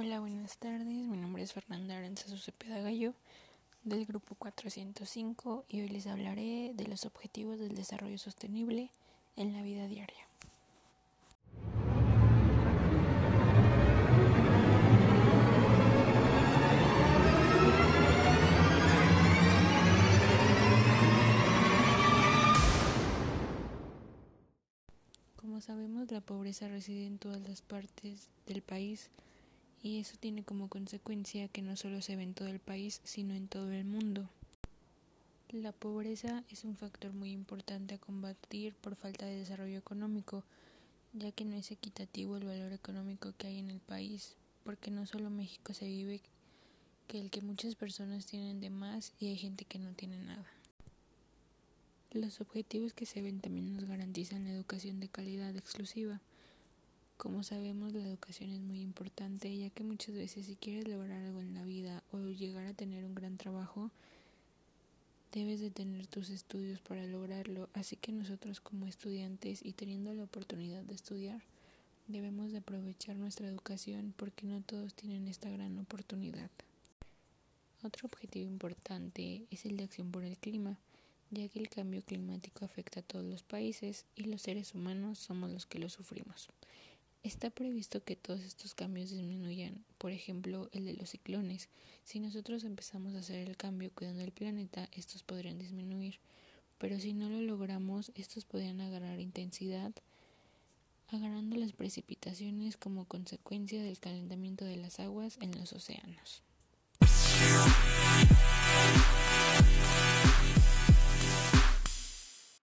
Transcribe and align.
Hola, 0.00 0.20
buenas 0.20 0.58
tardes. 0.58 0.86
Mi 0.86 1.16
nombre 1.16 1.42
es 1.42 1.52
Fernanda 1.52 1.98
Aranzazu 1.98 2.36
Cepeda 2.36 2.80
Gallo 2.80 3.14
del 3.82 4.06
grupo 4.06 4.36
405 4.36 5.64
y 5.68 5.80
hoy 5.80 5.88
les 5.88 6.06
hablaré 6.06 6.70
de 6.72 6.86
los 6.86 7.04
objetivos 7.04 7.58
del 7.58 7.74
desarrollo 7.74 8.16
sostenible 8.16 8.92
en 9.34 9.52
la 9.54 9.62
vida 9.62 9.88
diaria. 9.88 10.28
Como 25.34 25.60
sabemos, 25.60 26.08
la 26.12 26.20
pobreza 26.20 26.68
reside 26.68 27.04
en 27.06 27.18
todas 27.18 27.40
las 27.40 27.62
partes 27.62 28.28
del 28.46 28.62
país 28.62 29.10
y 29.82 30.00
eso 30.00 30.16
tiene 30.18 30.44
como 30.44 30.68
consecuencia 30.68 31.48
que 31.48 31.62
no 31.62 31.76
solo 31.76 32.02
se 32.02 32.16
ve 32.16 32.22
en 32.22 32.34
todo 32.34 32.48
el 32.48 32.58
país, 32.58 33.00
sino 33.04 33.34
en 33.34 33.48
todo 33.48 33.70
el 33.70 33.84
mundo. 33.84 34.28
La 35.50 35.72
pobreza 35.72 36.44
es 36.50 36.64
un 36.64 36.76
factor 36.76 37.12
muy 37.12 37.32
importante 37.32 37.94
a 37.94 37.98
combatir 37.98 38.74
por 38.74 38.96
falta 38.96 39.24
de 39.24 39.38
desarrollo 39.38 39.78
económico, 39.78 40.44
ya 41.14 41.32
que 41.32 41.44
no 41.44 41.56
es 41.56 41.70
equitativo 41.70 42.36
el 42.36 42.44
valor 42.44 42.72
económico 42.72 43.32
que 43.38 43.46
hay 43.46 43.58
en 43.58 43.70
el 43.70 43.80
país, 43.80 44.34
porque 44.64 44.90
no 44.90 45.06
solo 45.06 45.30
México 45.30 45.72
se 45.72 45.86
vive 45.86 46.20
que 47.06 47.18
el 47.18 47.30
que 47.30 47.40
muchas 47.40 47.74
personas 47.74 48.26
tienen 48.26 48.60
de 48.60 48.68
más 48.68 49.14
y 49.18 49.28
hay 49.28 49.36
gente 49.36 49.64
que 49.64 49.78
no 49.78 49.92
tiene 49.94 50.18
nada. 50.18 50.46
Los 52.12 52.40
objetivos 52.42 52.92
que 52.92 53.06
se 53.06 53.22
ven 53.22 53.40
también 53.40 53.72
nos 53.72 53.84
garantizan 53.84 54.44
la 54.44 54.50
educación 54.50 55.00
de 55.00 55.08
calidad 55.08 55.56
exclusiva. 55.56 56.20
Como 57.18 57.42
sabemos, 57.42 57.92
la 57.94 58.04
educación 58.04 58.52
es 58.52 58.60
muy 58.60 58.80
importante, 58.80 59.54
ya 59.58 59.70
que 59.70 59.82
muchas 59.82 60.14
veces 60.14 60.46
si 60.46 60.54
quieres 60.54 60.86
lograr 60.86 61.20
algo 61.20 61.40
en 61.40 61.52
la 61.52 61.64
vida 61.64 62.04
o 62.12 62.18
llegar 62.28 62.64
a 62.66 62.74
tener 62.74 63.04
un 63.04 63.16
gran 63.16 63.36
trabajo, 63.36 63.90
debes 65.32 65.58
de 65.58 65.72
tener 65.72 66.06
tus 66.06 66.30
estudios 66.30 66.78
para 66.78 67.04
lograrlo. 67.06 67.68
Así 67.74 67.96
que 67.96 68.12
nosotros 68.12 68.60
como 68.60 68.86
estudiantes 68.86 69.66
y 69.66 69.72
teniendo 69.72 70.14
la 70.14 70.22
oportunidad 70.22 70.84
de 70.84 70.94
estudiar, 70.94 71.42
debemos 72.06 72.52
de 72.52 72.58
aprovechar 72.58 73.16
nuestra 73.16 73.48
educación 73.48 74.14
porque 74.16 74.46
no 74.46 74.60
todos 74.62 74.94
tienen 74.94 75.26
esta 75.26 75.50
gran 75.50 75.76
oportunidad. 75.76 76.52
Otro 77.82 78.06
objetivo 78.06 78.46
importante 78.46 79.42
es 79.50 79.64
el 79.64 79.76
de 79.76 79.82
acción 79.82 80.12
por 80.12 80.22
el 80.22 80.36
clima, 80.36 80.78
ya 81.32 81.48
que 81.48 81.58
el 81.58 81.68
cambio 81.68 82.00
climático 82.00 82.64
afecta 82.64 83.00
a 83.00 83.02
todos 83.02 83.24
los 83.24 83.42
países 83.42 84.04
y 84.14 84.22
los 84.22 84.42
seres 84.42 84.72
humanos 84.72 85.18
somos 85.18 85.50
los 85.50 85.66
que 85.66 85.80
lo 85.80 85.88
sufrimos. 85.88 86.48
Está 87.24 87.50
previsto 87.50 88.02
que 88.04 88.16
todos 88.16 88.40
estos 88.42 88.74
cambios 88.74 89.10
disminuyan, 89.10 89.84
por 89.98 90.12
ejemplo, 90.12 90.68
el 90.72 90.84
de 90.84 90.94
los 90.94 91.10
ciclones. 91.10 91.68
Si 92.04 92.20
nosotros 92.20 92.64
empezamos 92.64 93.14
a 93.14 93.18
hacer 93.18 93.48
el 93.48 93.56
cambio 93.56 93.90
cuidando 93.92 94.22
el 94.22 94.32
planeta, 94.32 94.88
estos 94.92 95.24
podrían 95.24 95.58
disminuir, 95.58 96.20
pero 96.78 96.98
si 97.00 97.12
no 97.12 97.28
lo 97.28 97.40
logramos, 97.40 98.12
estos 98.14 98.44
podrían 98.44 98.80
agarrar 98.80 99.20
intensidad, 99.20 99.92
agarrando 101.08 101.56
las 101.56 101.72
precipitaciones 101.72 102.76
como 102.76 103.04
consecuencia 103.04 103.82
del 103.82 103.98
calentamiento 103.98 104.64
de 104.64 104.76
las 104.76 105.00
aguas 105.00 105.38
en 105.40 105.58
los 105.58 105.72
océanos. 105.72 106.42